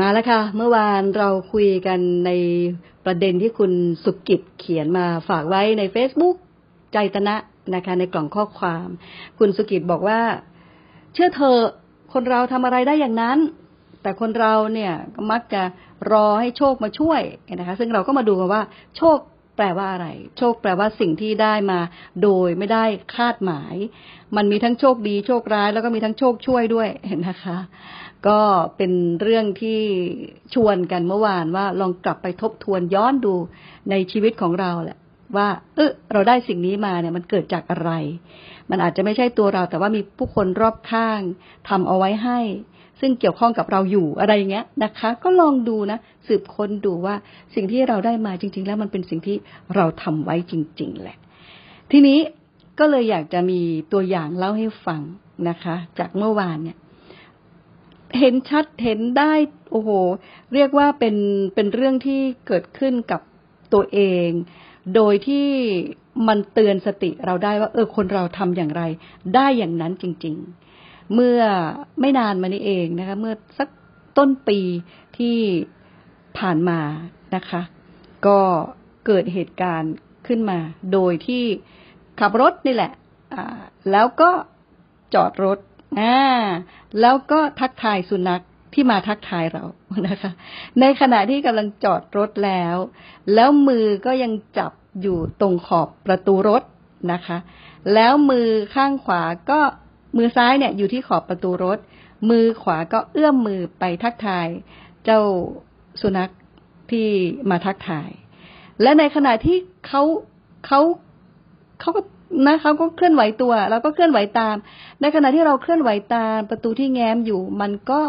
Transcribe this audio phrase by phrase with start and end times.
[0.00, 2.30] มาแล้วค่ะ เมื่อวานเราคุยกันใน
[3.04, 3.72] ประเด็นที่คุณ
[4.04, 6.36] สุกิจเขียนมาฝากไว้ใน Facebook
[6.92, 7.36] ใจตนะ
[7.74, 8.86] นะคะในกล่องข้อความ
[9.38, 10.20] คุณสุกิจบอกว่า
[11.14, 11.56] เชื่อเธอ
[12.12, 13.38] คนเราทำอะไรได้อย่างนั้น
[14.02, 14.92] แต่คนเราเนี่ย
[15.30, 15.62] มักจะ
[16.12, 17.20] รอให้โชคมาช่วย
[17.54, 18.62] นะคะ ซึ่งเราก็มาดูกันว่า
[18.96, 19.18] โชค
[19.56, 20.08] แปลว่าอะไร
[20.38, 21.80] โชคแปลว่าสิ่งที่ได้มา
[22.22, 22.84] โดยไม่ได้
[23.16, 23.74] คาดหมาย
[24.36, 26.88] มันมีทั้งโชคดีโชคร้าย แล้วก็มีทั้งโชคช่วยด้วย
[27.28, 27.58] นะคะ
[28.28, 28.40] ก็
[28.76, 28.92] เป็น
[29.22, 29.80] เรื่องที่
[30.54, 33.34] ชวนกันเมื่อวานว่าลองกลับไปทบทวนย้อนดู
[33.90, 34.98] ในชีวิตของเราแหละ
[35.36, 37.90] ว่า เออเราได้สิ่งนี้มาเนี่ย มันเกิดจากอะไร
[38.70, 41.20] มันอาจจะไม่ใช่ตัวเรา แต่ว่ามีผู้คนรอบข้าง
[41.68, 42.38] ทำเอาไว้ให้
[43.04, 47.14] ซึ่งเกี่ยวข้องกับเราอยู่อะไรอย่างเงี้ยนะคะ ก็ลองดูนะ สืบค้นดูว่า
[47.54, 49.36] สิ่งที่เราได้มาจริง ๆ แล้วมันเป็นสิ่งที่
[49.76, 51.16] เราทำไว้จริง ๆ แหละ
[51.90, 52.18] ทีนี้
[52.78, 53.60] ก็เลยอยากจะมี
[53.92, 55.00] ตัวอย่างเล่าให้ฟัง
[55.48, 56.78] นะคะ จากเมื่อวานเนี่ย
[58.18, 59.32] เห็นชัดเห็นได้
[59.70, 59.90] โอ้โห
[60.54, 61.16] เรียกว่าเป็น
[61.54, 63.20] เป็นเรื่องที่เกิดขึ้นกับ
[63.72, 64.28] ตัวเอง
[64.94, 65.48] โดยที่
[66.28, 68.82] มันเตือนสติเราได้ว่า เออคนเราทำอย่างไร
[69.34, 70.52] ได้อย่างนั้นจริง ๆ
[71.14, 71.42] เมื่อ
[72.00, 73.68] ไม่นานมานี้เองนะคะ เมื่อสัก
[74.18, 74.60] ต้นปี
[75.18, 75.38] ที่
[76.38, 76.80] ผ่านมา
[77.34, 77.62] นะคะ
[78.26, 78.40] ก็
[79.06, 79.94] เกิดเหตุการณ์
[80.26, 80.58] ขึ้นมา
[80.92, 81.44] โดยที่
[82.20, 82.92] ขับรถนี่แหละ
[83.92, 84.30] แล้วก็
[85.14, 85.58] จอดรถ
[86.00, 86.16] อ่า
[87.00, 88.42] แล้วก็ทักทายสุนัข
[88.74, 89.64] ที่มาทักทายเรา
[90.08, 90.30] นะคะ
[90.80, 92.76] ในขณะที่กำลังจอดรถแล้ว
[93.34, 96.62] แล้วมือก็ยังจับอยู่ตรงขอบประตูรถ
[97.12, 97.38] นะคะ
[97.94, 99.60] แล้วมือข้างขวาก็
[100.16, 101.78] มือซ้ายเนี่ยอยู่ที่ขอบประตูรถ
[102.30, 104.48] มือขวาก็เอื้อมมือไปทักทาย
[105.04, 105.20] เจ้า
[106.00, 106.30] สุนัข
[106.90, 107.08] ที่
[107.50, 108.10] มาทักทาย
[108.82, 110.02] และในขณะที่เขา
[110.66, 110.80] เขา
[111.80, 112.00] เขาก็
[112.46, 114.56] นะเขาก็เคลื่อนไหวตัวเราก็เคลื่อนไหวตาม
[115.00, 118.00] ในขณะที่เราเคลื่อนไหวตามประตูที่แง้มอยู่ มันก็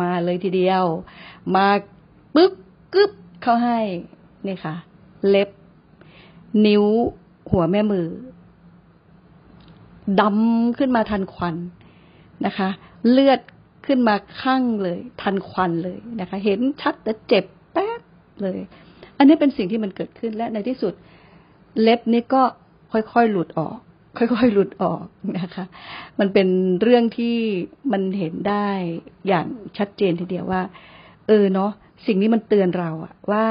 [0.00, 0.84] มาเลยทีเดียว
[1.54, 1.66] มา
[2.34, 2.52] ปึ๊บ
[2.94, 3.10] กึ๊บ
[3.42, 3.78] เข้าให้
[4.46, 4.74] นี่ค่ะ
[5.28, 5.48] เล็บ
[6.66, 6.84] นิ้ว
[7.50, 8.06] หัวแม่มือ
[10.20, 11.56] ดำขึ้นมาทันควัน
[12.46, 12.68] นะคะ
[13.10, 13.40] เลือด
[13.86, 18.00] ขึ้นมาข้างเลย ทันควันเลยนะคะ เห็นชัดแต่เจ็บแป๊บ
[18.42, 18.58] เลย
[19.18, 20.92] อันนี้เป็นสิ่งที่มันเกิดขึ้นและในที่สุด
[21.80, 22.42] เล็บนี้ก็
[22.92, 23.76] ค่อยๆหลุดออก
[24.18, 25.04] ค่อยๆหลุดออก
[25.40, 25.64] นะคะ
[26.18, 26.48] มันเป็น
[26.82, 27.36] เรื่องที่
[27.92, 28.68] มันเห็นได้
[29.28, 29.46] อย่าง
[29.78, 30.62] ชัดเจนทีเดียวว่า
[31.26, 31.70] เออเนาะ
[32.06, 33.46] สิ่งนี้มันเตือนเราอะว่า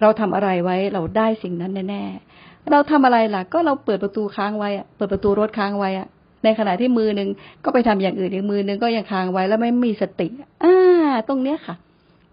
[0.00, 6.08] เราทำอะไรไว้เราได้สิ่งนั้นแน่ๆ เราทำอะไรล่ะ ก็เราเปิดประตูค้างไว้อะเปิดประตูรถค้างไว้อะ
[6.44, 7.28] ในขณะที่มือหนึ่ง
[7.64, 10.28] ก็ไปทำอย่างอื่นอีกมือหนึ่งก็ยังค้างไว้แล้วไม่มีสติ
[10.64, 11.76] อ่าตรงเนี้ยค่ะ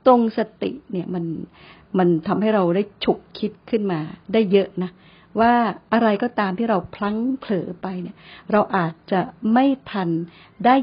[0.06, 1.25] ตรงสติเนี่ยมัน
[1.97, 4.00] มันทำให้เราได้ฉุกคิดขึ้นมา
[4.34, 4.92] ได้เยอะนะ
[5.40, 5.53] ว่า
[5.94, 8.16] อะไรก็ตามที่เราพลั้งเผลอไปเนี่ย
[8.52, 9.22] เราอาจจะ
[9.53, 10.09] ไม่ทัน
[10.66, 10.75] ได้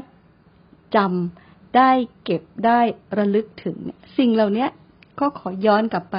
[0.95, 1.91] จำได้
[2.23, 2.79] เก็บได้
[3.17, 3.77] ระลึกถึง
[4.17, 4.67] สิ่งเหล่านี้
[5.19, 6.17] ก็ขอย้อนกลับไป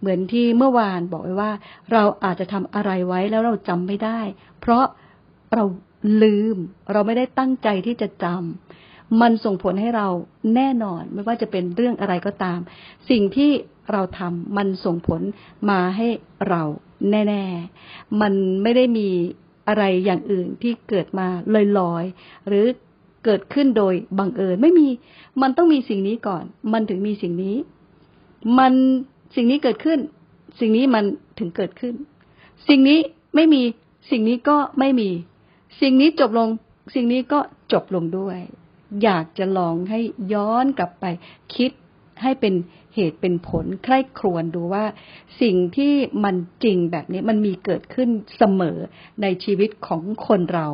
[0.00, 1.52] เหมือนที่เมื่อวานบอกไว้ว่า
[1.92, 4.20] เราอาจจะทำอะไรไว้แล้วเราจำไม่ได้
[4.60, 4.84] เพราะ
[5.54, 5.64] เรา
[6.22, 6.56] ลืม
[6.92, 10.08] เราไม่ได้ตั้งใจที่จะจำมันส่งผลให้เรา
[10.54, 12.58] แน่นอนไม่ว่าจะเป็นเรื่องอะไรก็ตาม
[13.10, 13.50] สิ่งที่
[13.92, 15.20] เราทำมันส่งผล
[15.70, 16.08] มาให้
[16.48, 16.62] เรา
[17.10, 18.32] แน่ๆ มัน
[18.62, 19.08] ไม่ได้มี
[19.68, 21.26] อะไรอย่างอื่นที่เกิดมา
[21.78, 22.64] ลอยๆ หรือ
[23.24, 24.88] เกิดขึ้นโดยบังเอิญไม่มี
[25.42, 27.56] มันต้องมีสิ่งนี้ก่อน มันถึงมีสิ่งนี้
[28.58, 28.72] มัน
[29.34, 29.98] สิ่งนี้เกิดขึ้น
[30.58, 31.04] สิ่งนี้มัน
[31.38, 31.94] ถึงเกิดขึ้น
[32.68, 33.00] สิ่งนี้
[33.34, 33.62] ไม่มี
[34.10, 35.10] สิ่งนี้ก็ไม่มี
[35.80, 36.48] สิ่งนี้จบลง
[36.94, 37.40] สิ่งนี้ก็
[37.72, 38.38] จบลงด้วย
[39.02, 40.00] อยากจะลองให้
[40.32, 41.04] ย้อนกลับไป
[41.54, 41.70] คิด
[42.22, 42.54] ให้เป็น
[42.94, 44.84] เหตุเป็นผลใคร่ครวญดูว่า
[45.40, 45.94] สิ่งที่
[46.24, 48.78] มันจริงแบบนี้มันมีเกิดขึ้นเสมอ
[49.22, 50.66] ในชีวิตของคนเรา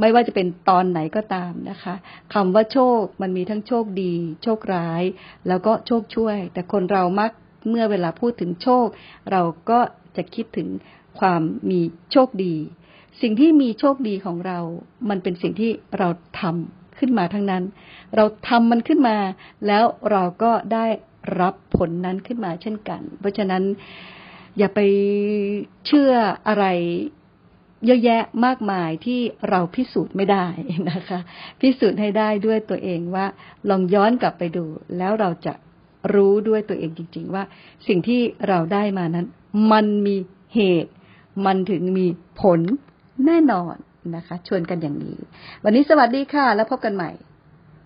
[0.00, 1.94] ไม่ว่าจะเป็นตอนไหนก็ตามนะคะ
[2.34, 5.02] คำว่าโชคมันมีทั้งโชคดี โชคร้าย
[5.48, 7.30] แล้วก็โชคช่วย แต่คนเรามัก
[7.68, 8.86] เมื่อเวลาพูดถึงโชค
[9.30, 9.80] เราก็
[10.16, 10.68] จะคิดถึง
[11.20, 11.80] ความมี
[12.12, 12.54] โชคดี
[13.22, 14.58] สิ่งที่มีโชคดีของเรา
[15.08, 16.08] มันเป็นสิ่งที่เรา
[16.40, 17.62] ทำ ขึ้นมาทั้งนั้น
[18.16, 19.16] เราทำมันขึ้นมา
[19.66, 20.86] แล้วเราก็ได้
[21.40, 23.62] รับผลนั้นขึ้นมาเช่นกัน เพราะฉะนั้น
[24.58, 24.80] อย่าไป
[25.86, 26.12] เชื่อ
[26.48, 26.66] อะไร
[27.86, 30.46] เยอะแยะมากมายที่เราพิสูจน์ไม่ได้
[30.90, 31.18] นะคะ
[31.60, 33.26] พิสูจน์ให้ได้ด้วยตัวเองว่า
[33.68, 34.64] ลองย้อนกลับไปดู
[34.98, 35.54] แล้วเราจะ
[36.14, 37.44] รู้ด้วยตัวเองจริง ๆ ว่า
[37.88, 39.26] สิ่งที่เราได้มานั้น
[39.72, 40.16] มันมี
[40.54, 40.92] เหตุ
[41.46, 42.06] มันถึงมี
[42.40, 42.60] ผล
[43.26, 43.74] แน่นอน
[44.16, 45.16] นะคะ ชวนกันอย่างนี้
[45.64, 47.10] วันนี้สวัสดีค่ะ แล้วพบกันใหม่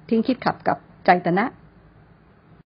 [0.08, 1.44] ทิ้งคิดขับกับใจตนะ